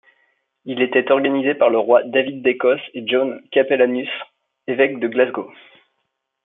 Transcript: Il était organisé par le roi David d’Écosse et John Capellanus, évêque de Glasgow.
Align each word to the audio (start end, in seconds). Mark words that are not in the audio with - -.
Il 0.65 0.81
était 0.81 1.11
organisé 1.11 1.53
par 1.53 1.69
le 1.69 1.77
roi 1.77 2.01
David 2.03 2.41
d’Écosse 2.41 2.81
et 2.95 3.05
John 3.05 3.39
Capellanus, 3.51 4.09
évêque 4.65 4.99
de 4.99 5.07
Glasgow. 5.07 5.47